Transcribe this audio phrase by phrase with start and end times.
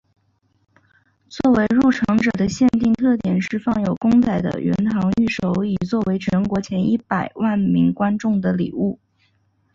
[1.29, 8.99] 作为入场者的限定特典是放有公仔的圆堂御守以作为全国前一百万名观众的礼物。